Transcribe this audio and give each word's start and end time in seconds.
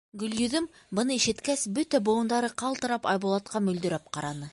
Гөлйөҙөм, 0.21 0.67
быны 0.99 1.17
ишеткәс, 1.19 1.65
бөтә 1.75 2.01
быуындары 2.07 2.49
ҡалтырап, 2.63 3.07
Айбулатҡа 3.13 3.63
мөлдөрәп 3.67 4.09
ҡараны. 4.19 4.49